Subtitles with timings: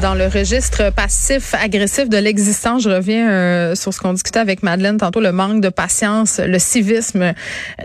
[0.00, 4.96] Dans le registre passif-agressif de l'existence, je reviens euh, sur ce qu'on discutait avec Madeleine
[4.96, 7.32] tantôt, le manque de patience, le civisme.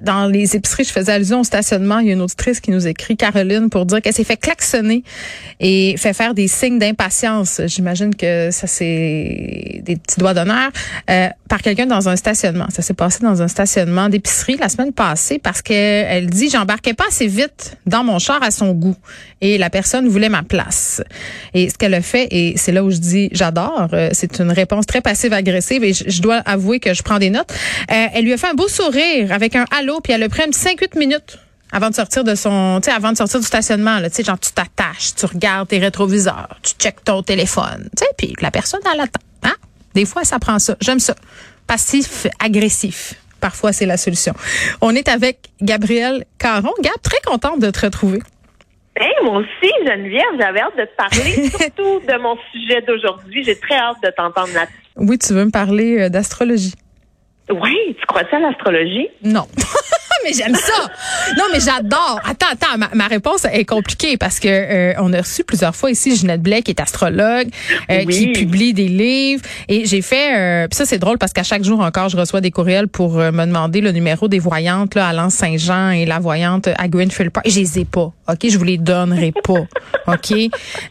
[0.04, 1.98] Dans les épiceries, je faisais allusion au stationnement.
[1.98, 5.04] Il y a une auditrice qui nous écrit, Caroline, pour dire qu'elle s'est fait klaxonner
[5.60, 7.62] et fait faire des signes d'impatience.
[7.66, 10.70] J'imagine que ça, c'est des petits doigts d'honneur
[11.10, 12.68] euh, par quelqu'un dans un stationnement.
[12.70, 17.06] Ça s'est passé dans un stationnement d'épicerie la semaine passée parce qu'elle dit, j'embarquais pas
[17.08, 18.98] assez vite dans mon char à son goût
[19.42, 21.02] et la personne voulait ma place.
[21.56, 24.52] Et ce qu'elle a fait, et c'est là où je dis j'adore, euh, c'est une
[24.52, 27.52] réponse très passive-agressive et je, dois avouer que je prends des notes.
[27.92, 30.44] Euh, elle lui a fait un beau sourire avec un halo, puis elle a pris
[30.44, 31.40] un petit 5-8 minutes
[31.72, 34.40] avant de sortir de son, tu sais, avant de sortir du stationnement, tu sais, genre
[34.40, 39.02] tu t'attaches, tu regardes tes rétroviseurs, tu checkes ton téléphone, tu puis la personne elle
[39.02, 39.22] attend.
[39.44, 39.56] Hein?
[39.96, 40.76] Des fois, ça prend ça.
[40.82, 41.16] J'aime ça.
[41.66, 43.16] Passif, agressif.
[43.40, 44.34] Parfois, c'est la solution.
[44.82, 46.72] On est avec Gabrielle Caron.
[46.82, 48.22] Gab, très contente de te retrouver.
[48.96, 53.44] Hey, moi aussi, Geneviève, j'avais hâte de te parler, surtout de mon sujet d'aujourd'hui.
[53.44, 54.76] J'ai très hâte de t'entendre là-dessus.
[54.98, 56.76] Oui, tu veux me parler euh, d'astrologie.
[57.50, 59.10] Oui, tu crois ça à l'astrologie?
[59.24, 59.48] Non.
[60.24, 60.90] mais j'aime ça.
[61.38, 62.20] Non, mais j'adore.
[62.26, 65.92] Attends, attends, ma, ma, réponse est compliquée parce que euh, on a reçu plusieurs fois
[65.92, 67.50] ici Ginette Blais qui est astrologue,
[67.90, 68.14] euh, Oui.
[68.14, 71.64] qui publie des livres et j'ai fait euh, puis ça c'est drôle parce qu'à chaque
[71.64, 75.08] jour encore je reçois des courriels pour euh, me demander le numéro des voyantes là
[75.08, 78.12] à Lens Saint-Jean et la voyante à Greenfield Park et je les ai pas.
[78.30, 79.66] OK, je vous les donnerai pas.
[80.08, 80.34] OK?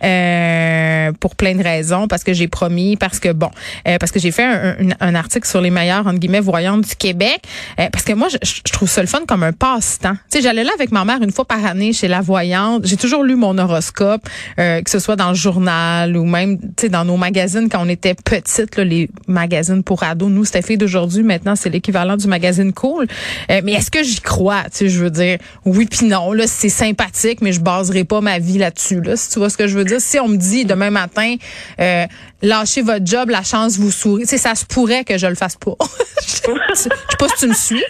[0.05, 3.51] Euh, pour plein de raisons parce que j'ai promis parce que bon,
[3.89, 6.83] euh, parce que j'ai fait un, un, un article sur les meilleures entre guillemets voyantes
[6.89, 7.41] du Québec
[7.79, 10.15] euh, parce que moi je, je trouve ça le fun comme un passe-temps.
[10.31, 12.87] Tu sais, j'allais là avec ma mère une fois par année chez la voyante.
[12.87, 14.23] J'ai toujours lu mon horoscope,
[14.59, 17.85] euh, que ce soit dans le journal ou même, tu sais, dans nos magazines quand
[17.85, 20.31] on était petites, là, les magazines pour ados.
[20.31, 21.23] Nous, c'était fait d'aujourd'hui.
[21.23, 23.07] Maintenant, c'est l'équivalent du magazine Cool.
[23.51, 24.63] Euh, mais est-ce que j'y crois?
[24.65, 26.33] Tu sais, je veux dire, oui puis non.
[26.33, 29.01] Là, c'est sympathique, mais je baserai pas ma vie là-dessus.
[29.01, 30.01] Là, si tu vois ce que je veux dire.
[30.01, 31.37] Si on me dit demain matin,
[31.81, 32.07] euh,
[32.43, 34.23] lâchez votre job, la chance vous sourit.
[34.23, 35.77] Tu sais, ça se pourrait que je le fasse pas.
[36.23, 37.83] je sais pas si tu me suis.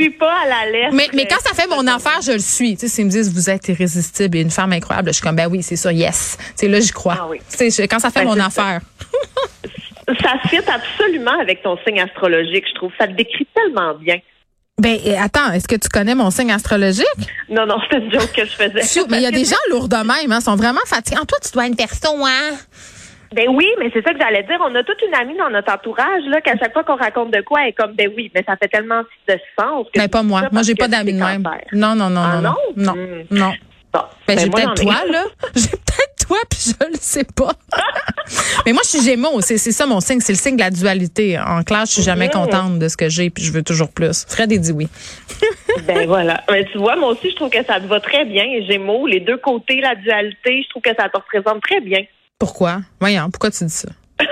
[0.00, 0.94] Suis pas à la lettre.
[0.94, 2.74] Mais, mais quand ça fait mon affaire, je le suis.
[2.76, 5.36] Tu sais, s'ils me disent, vous êtes irrésistible et une femme incroyable, je suis comme,
[5.36, 6.36] ben oui, c'est ça, yes.
[6.40, 7.16] Tu sais, là, j'y crois.
[7.20, 7.38] Ah oui.
[7.50, 8.80] Tu sais, je- quand ça fait Ben, mon affaire.
[10.20, 12.90] Ça fit absolument avec ton signe astrologique, je trouve.
[12.98, 14.16] Ça te décrit tellement bien.
[14.76, 17.04] Ben, attends, est-ce que tu connais mon signe astrologique?
[17.48, 19.04] Non, non, c'était une joke que je faisais.
[19.08, 21.20] Mais il y a des gens lourds de même, hein, sont vraiment fatigués.
[21.28, 22.50] toi, tu dois être perso, hein?
[23.34, 24.58] Ben oui, mais c'est ça que j'allais dire.
[24.60, 27.40] On a toute une amie dans notre entourage, là, qu'à chaque fois qu'on raconte de
[27.42, 29.86] quoi, elle est comme, ben oui, mais ça fait tellement de sens.
[29.94, 30.42] Que Mais pas moi.
[30.50, 31.42] Moi, j'ai pas d'amis de même.
[31.44, 31.60] cancer.
[31.72, 32.94] Non, non, non, Ah non, non, non?
[32.94, 33.24] non, Hmm.
[33.30, 33.52] non.
[33.92, 34.00] Bon.
[34.26, 35.24] Ben, Ben, j'ai peut-être toi, là.
[35.56, 37.50] J'ai peut-être toi, puis je le sais pas.
[38.66, 39.40] Mais moi, je suis Gémeaux.
[39.40, 40.20] C'est c'est ça mon signe.
[40.20, 41.36] C'est le signe de la dualité.
[41.40, 42.32] En classe, je suis jamais Mhm.
[42.32, 44.24] contente de ce que j'ai, puis je veux toujours plus.
[44.28, 44.86] Fred dit oui.
[45.86, 46.42] Ben voilà.
[46.50, 48.44] Mais tu vois, moi aussi, je trouve que ça te va très bien.
[48.68, 52.00] Gémeaux, les deux côtés, la dualité, je trouve que ça te représente très bien.
[52.40, 52.78] Pourquoi?
[52.98, 53.88] Voyons, pourquoi tu dis ça?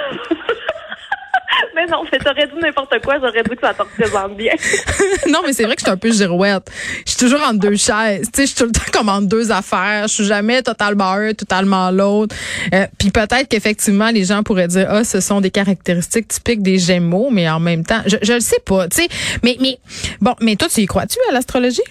[1.75, 4.53] Mais non, mais t'aurais dit n'importe quoi, j'aurais dit que ça te représente bien.
[5.29, 6.69] non, mais c'est vrai que je suis un peu girouette.
[7.07, 8.29] Je suis toujours entre deux chaises.
[8.33, 10.09] Tu sais, je suis tout le temps comme entre deux affaires.
[10.09, 12.35] Je suis jamais totalement un, totalement l'autre.
[12.75, 16.79] Euh, Puis peut-être qu'effectivement, les gens pourraient dire, ah, ce sont des caractéristiques typiques des
[16.79, 18.89] Gémeaux, mais en même temps, je, je le sais pas.
[18.89, 19.09] Tu sais,
[19.45, 19.79] mais mais
[20.21, 21.83] bon, mais toi, tu y crois-tu à l'astrologie?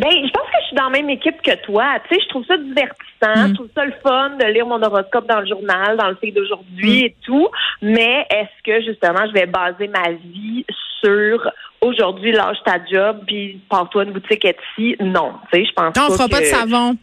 [0.00, 1.84] Ben, je pense que je suis dans la même équipe que toi.
[2.08, 5.28] Tu sais, je trouve ça divertissant, je trouve ça le fun de lire mon horoscope
[5.28, 7.48] dans le journal, dans le fait d'aujourd'hui et tout.
[7.82, 10.64] Mais est-ce que justement, je vais baser ma vie
[11.02, 11.50] sur
[11.80, 14.96] aujourd'hui lâche ta job puis pars-toi une boutique Etsy?
[15.00, 16.30] Non, tu sais, je pense Non, on pas fera que...
[16.30, 16.96] pas de savon.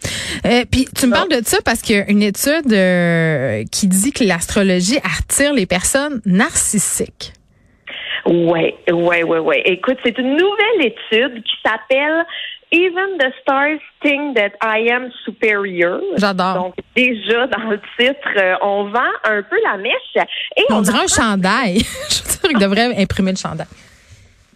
[0.46, 3.88] Euh, Puis tu me parles de ça parce qu'il y a une étude euh, qui
[3.88, 7.34] dit que l'astrologie attire les personnes narcissiques.
[8.25, 9.62] Ouais, ouais, ouais, ouais.
[9.66, 12.25] Écoute, c'est une nouvelle étude qui s'appelle
[12.73, 16.01] Even the stars think that I am superior.
[16.17, 16.56] J'adore.
[16.56, 19.94] Donc déjà dans le titre, euh, on vend un peu la mèche
[20.58, 21.79] et On on, dirait un chandail.
[22.09, 23.67] je veux dire, il devrait imprimer le chandail.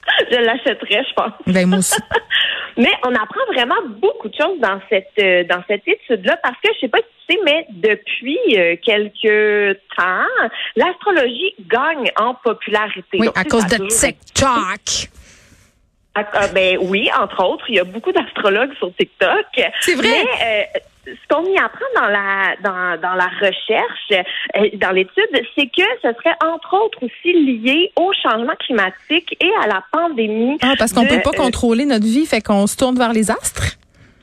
[0.31, 1.33] je l'achèterais, je pense.
[1.45, 2.01] Ben, moi aussi.
[2.77, 6.69] Mais on apprend vraiment beaucoup de choses dans cette euh, dans cette étude-là parce que
[6.73, 13.17] je sais pas si tu sais, mais depuis euh, quelques temps, l'astrologie gagne en popularité.
[13.19, 15.09] Oui, Donc, à cause de TikTok.
[16.33, 19.45] Ah, ben oui, entre autres, il y a beaucoup d'astrologues sur TikTok.
[19.81, 20.07] C'est vrai?
[20.07, 25.29] Mais euh, ce qu'on y apprend dans la dans, dans la recherche, euh, dans l'étude,
[25.55, 30.57] c'est que ce serait entre autres aussi lié au changement climatique et à la pandémie.
[30.61, 33.13] Ah, parce qu'on de, peut pas euh, contrôler notre vie, fait qu'on se tourne vers
[33.13, 33.77] les astres?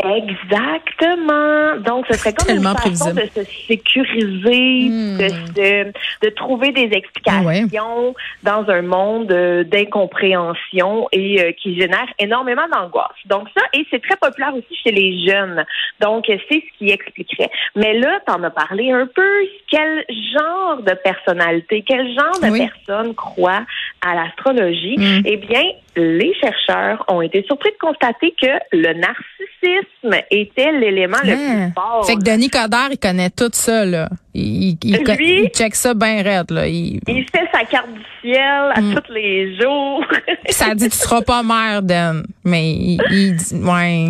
[0.05, 1.77] Exactement.
[1.81, 3.31] Donc, ce serait comme Tellement une façon prévisible.
[3.37, 5.19] de se sécuriser, Hmm.
[5.19, 5.93] de, se-
[6.27, 13.11] de trouver des explications dans un monde euh, d'incompréhension et euh, qui génère énormément d'angoisse.
[13.27, 15.65] Donc ça, et c'est très populaire aussi chez les jeunes.
[16.01, 17.51] Donc, c'est ce qui expliquerait.
[17.77, 19.23] Mais là, tu en as parlé un peu.
[19.71, 20.05] Quel
[20.37, 22.69] genre de personnalité, quel genre de Oui.
[22.87, 23.63] personne croit
[24.05, 24.97] à l'astrologie?
[24.99, 25.23] Hmm.
[25.25, 25.63] Eh bien,
[25.97, 31.37] les chercheurs ont été surpris de constater que le narcissisme était l'élément le Ah.
[31.37, 32.07] plus fort.
[32.07, 34.09] Fait que Denis Coderre, il connaît tout ça, là.
[34.35, 35.45] Il, il, Lui?
[35.45, 36.67] il check ça bien raide, là.
[36.67, 38.95] Il, Il fait sa carte du ciel à Mm.
[38.95, 40.05] tous les jours.
[40.51, 42.25] ça dit, tu seras pas mère, Dan.
[42.45, 44.07] Mais il, dit, ouais.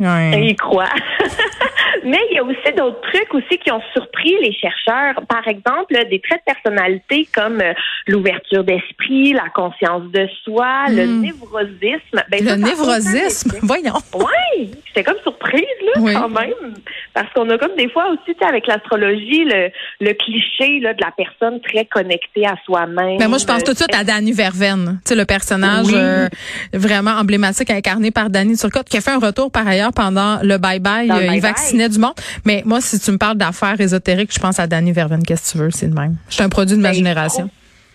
[0.00, 0.46] Et Ouais.
[0.48, 0.84] il croit.
[2.04, 5.14] Mais il y a aussi d'autres trucs aussi qui ont surpris les chercheurs.
[5.28, 7.72] Par exemple, des traits de personnalité comme euh,
[8.06, 11.20] l'ouverture d'esprit, la conscience de soi, le Mm.
[11.20, 12.22] névrosisme.
[12.30, 13.94] Ben, Le ça, névrosisme, voyons.
[14.14, 16.12] Oui, j'étais comme surprise là Oui.
[16.14, 16.74] quand même,
[17.14, 19.70] parce qu'on a comme des fois aussi, tu sais, avec l'astrologie, le,
[20.00, 23.16] le cliché là de la personne très connectée à soi-même.
[23.18, 25.94] Mais moi, je pense tout de suite à Danny Verven, tu sais, le personnage Oui.
[25.96, 26.28] euh,
[26.72, 30.56] vraiment emblématique incarné par Danny Turcotte, qui a fait un retour par ailleurs pendant le
[30.58, 31.10] bye-bye.
[31.12, 32.14] Euh, il vaccinait du monde.
[32.44, 35.22] Mais moi, si tu me parles d'affaires ésotériques, je pense à Danny Verven.
[35.22, 35.70] Qu'est-ce que tu veux?
[35.70, 36.16] C'est le même.
[36.28, 37.50] Je suis un produit de ma Ben, génération.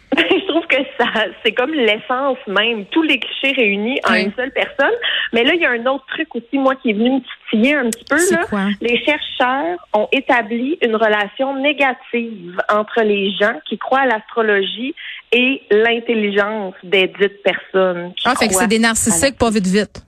[0.18, 4.24] je trouve que ça, c'est comme l'essence même, tous les clichés réunis en Oui.
[4.24, 4.94] une seule personne.
[5.34, 7.20] Mais là, il y a un autre truc aussi, moi, qui est venu me
[7.52, 8.18] titiller un petit peu.
[8.18, 8.46] C'est Là.
[8.50, 8.66] quoi?
[8.82, 14.96] Les chercheurs ont établi une relation négative entre les gens qui croient à l'astrologie
[15.34, 18.14] et l'intelligence des dites personnes.
[18.26, 20.02] Ah, fait que c'est des narcissiques pas vite vite.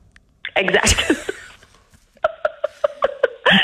[0.55, 1.13] Exact.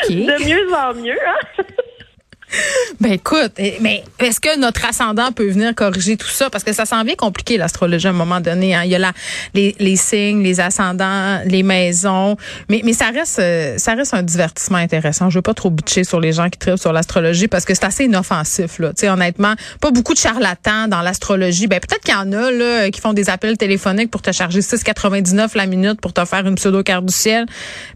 [0.09, 1.63] De mieux en mieux, hein?
[3.01, 6.49] Ben écoute, eh, mais est-ce que notre ascendant peut venir corriger tout ça?
[6.49, 8.73] Parce que ça semble bien compliqué, l'astrologie, à un moment donné.
[8.73, 8.83] hein.
[8.85, 9.11] Il y a la,
[9.53, 12.37] les, les signes, les ascendants, les maisons.
[12.69, 15.29] Mais, mais ça reste euh, ça reste un divertissement intéressant.
[15.29, 17.83] Je veux pas trop butcher sur les gens qui tripent sur l'astrologie parce que c'est
[17.85, 18.79] assez inoffensif.
[18.79, 18.89] Là.
[18.89, 21.67] Tu sais, honnêtement, pas beaucoup de charlatans dans l'astrologie.
[21.67, 24.61] Ben peut-être qu'il y en a là, qui font des appels téléphoniques pour te charger
[24.61, 27.45] 6,99 la minute pour te faire une pseudo-carte du ciel.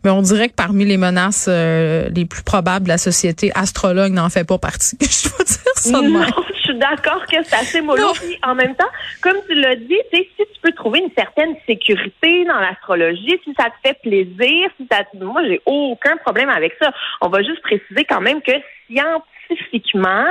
[0.03, 4.11] Mais on dirait que parmi les menaces euh, les plus probables de la société, astrologue
[4.11, 4.97] n'en fait pas partie.
[5.01, 6.29] Je veux dire ça de Non, même.
[6.55, 8.11] je suis d'accord que c'est assez mollo.
[8.13, 8.89] Puis en même temps,
[9.21, 13.39] comme tu l'as dit, tu sais, si tu peux trouver une certaine sécurité dans l'astrologie,
[13.43, 15.17] si ça te fait plaisir, si ça te...
[15.23, 16.91] moi j'ai aucun problème avec ça.
[17.21, 18.51] On va juste préciser quand même que
[18.87, 20.25] scientifiquement,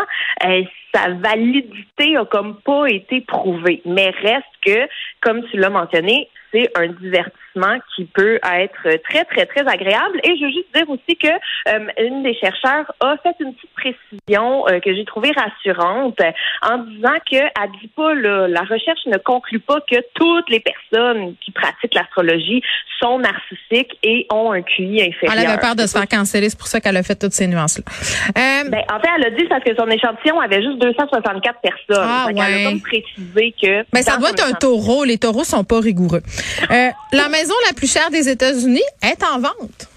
[0.44, 0.62] euh,
[0.94, 3.82] sa validité a comme pas été prouvée.
[3.84, 4.88] Mais reste que,
[5.20, 10.20] comme tu l'as mentionné, c'est un divertissement qui peut être très, très, très agréable.
[10.22, 13.70] Et je veux juste dire aussi que euh, une des chercheurs a fait une petite
[13.74, 16.30] précision euh, que j'ai trouvée rassurante euh,
[16.62, 20.60] en disant que elle dit pas là, la recherche ne conclut pas que toutes les
[20.60, 22.62] personnes qui pratiquent l'astrologie
[23.00, 25.32] sont narcissiques et ont un QI inférieur.
[25.32, 27.46] Elle avait peur de se faire canceller, c'est pour ça qu'elle a fait toutes ces
[27.46, 27.84] nuances-là.
[28.28, 32.06] Euh, Ben, en fait, elle a dit parce que son échantillon avait juste 264 personnes.
[32.08, 32.40] Ah, ouais.
[32.40, 33.84] a comme précisé que.
[33.92, 35.04] Ben, ça doit être un taureau.
[35.04, 36.22] Les taureaux sont pas rigoureux.
[36.70, 39.88] Euh, la maison la plus chère des États-Unis est en vente.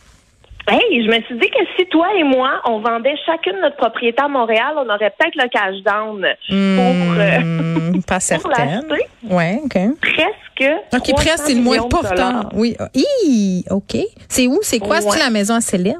[0.68, 4.22] Hey, je me suis dit que si toi et moi, on vendait chacune notre propriété
[4.22, 8.84] à Montréal, on aurait peut-être le cash down pour euh, Hmm, pas pour certaine.
[8.88, 9.06] l'acheter.
[9.30, 9.78] Ouais, OK.
[10.02, 10.74] Presque.
[10.94, 12.50] OK, 300 presque, c'est le moins important.
[12.54, 12.78] Oui.
[12.94, 13.98] Hi, OK.
[14.30, 14.60] C'est où?
[14.62, 14.98] C'est quoi?
[14.98, 15.02] Ouais.
[15.10, 15.96] C'est la maison à Céline?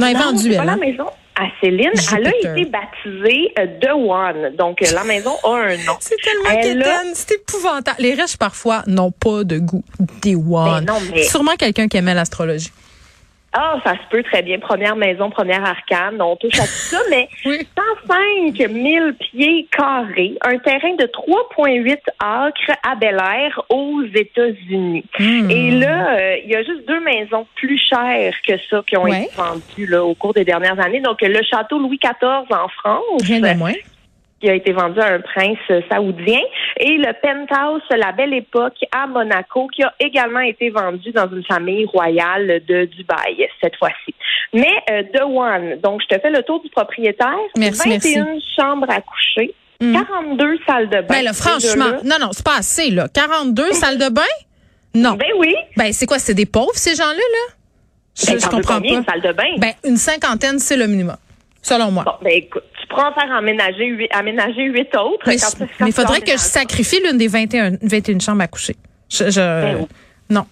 [0.00, 0.66] Non, elle est vendue, c'est pas elle.
[0.66, 0.76] la hein?
[0.76, 1.06] maison
[1.38, 1.90] à Céline.
[2.16, 4.56] Elle a été baptisée euh, The One.
[4.56, 5.96] Donc, euh, la maison a un nom.
[6.00, 7.96] C'est tellement Elle a- quétaine, c'est épouvantable.
[8.00, 9.84] Les riches, parfois, n'ont pas de goût.
[10.22, 10.84] Des one.
[10.84, 12.70] Ben non, mais- Sûrement quelqu'un qui aimait l'astrologie.
[13.52, 14.58] Ah, ça se peut très bien.
[14.58, 16.20] Première maison, première arcane.
[16.20, 17.66] On touche à tout ça, mais Oui.
[18.06, 25.04] 105 000 pieds carrés, un terrain de 3,8 acres à Bel Air aux États-Unis.
[25.18, 25.50] Hmm.
[25.50, 29.04] Et là, euh, il y a juste deux maisons plus chères que ça qui ont
[29.04, 29.22] Ouais.
[29.22, 31.00] été vendues là, au cours des dernières années.
[31.00, 33.72] Donc, le château Louis XIV en France, Rien de moins.
[34.40, 35.58] Qui a été vendu à un prince
[35.90, 36.40] saoudien,
[36.78, 41.44] et le penthouse La Belle Époque à Monaco, qui a également été vendu dans une
[41.44, 44.14] famille royale de Dubaï cette fois-ci.
[44.52, 47.32] Mais euh, The One, donc je te fais le tour du propriétaire.
[47.56, 48.26] Merci, 21
[48.58, 49.92] chambres à coucher, Mm.
[49.92, 51.06] 42 salles de bain.
[51.10, 53.08] Ben là, franchement, non, non, c'est pas assez, là.
[53.12, 54.22] 42 salles de bain?
[54.94, 55.12] Non.
[55.12, 55.54] Ben oui.
[55.76, 56.18] Ben, c'est quoi?
[56.18, 57.54] C'est des pauvres, ces gens-là, là?
[58.18, 58.86] Je, Ben, je comprends pas.
[58.88, 59.44] une salle de bain?
[59.58, 61.16] Ben, une cinquantaine, c'est le minimum.
[61.60, 62.04] Selon moi.
[62.06, 65.26] Bon, ben écoute, tu pourras en faire aménager huit, aménager huit autres.
[65.26, 68.76] mais il faudrait que je sacrifie l'une des 21, 21 chambres à coucher.
[69.10, 69.86] Je, je- Ben
[70.30, 70.46] non.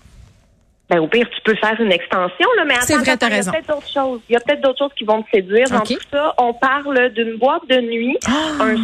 [0.91, 3.17] Ben, au pire, tu peux faire une extension, là, mais attends, vrai, il y a
[3.53, 4.21] peut-être d'autres choses.
[4.29, 5.87] Il y a peut-être d'autres choses qui vont te séduire dans OK.
[5.89, 6.35] tout ça.
[6.39, 8.63] On parle d'une boîte de nuit, Ah!
[8.65, 8.75] un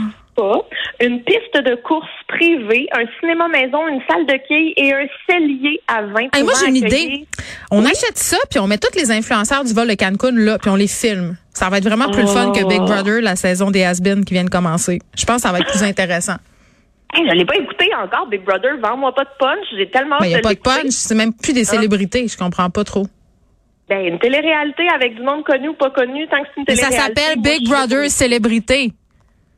[0.40, 5.06] spa, une piste de course privée, un cinéma maison, une salle de quilles et un
[5.28, 6.28] cellier à vin.
[6.32, 7.26] Hey, moi, j'ai une idée.
[7.70, 10.70] On achète ça, puis on met tous les influenceurs du vol de Cancun là, puis
[10.70, 11.36] on les filme.
[11.52, 12.86] Ça va être vraiment plus le fun que Big Oh.
[12.86, 15.00] Brother, la saison des has qui vient de commencer.
[15.16, 16.36] Je pense que ça va être plus intéressant.
[17.12, 18.78] Hey, je l'ai pas écouté encore, Big Brother.
[18.82, 19.66] Vends-moi pas de punch.
[19.76, 22.70] J'ai tellement il n'y a pas de punch, c'est même plus des célébrités, je comprends
[22.70, 23.06] pas trop.
[23.88, 26.76] Ben, une télé-réalité avec du monde connu ou pas connu, tant que c'est une Mais
[26.76, 27.20] ça télé-réalité.
[27.20, 28.92] s'appelle Big Brother Célébrité.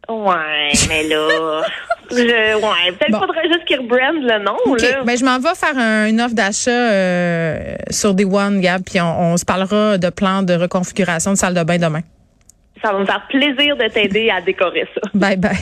[0.08, 1.62] Ouais, mais là,
[2.10, 3.20] je, ouais, peut-être Bon.
[3.20, 5.02] faudrait juste qu'ils rebrandent le nom, là.
[5.04, 9.00] ben je m'en vais faire un- une offre d'achat euh, sur Day One, Gab, puis
[9.00, 12.00] on, on se parlera de plans de reconfiguration de salle de bain demain.
[12.84, 15.00] Ça va me faire plaisir de t'aider à décorer ça.
[15.14, 15.56] Bye bye.